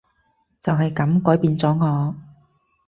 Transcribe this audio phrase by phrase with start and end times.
[0.59, 2.15] 就係噉改變咗我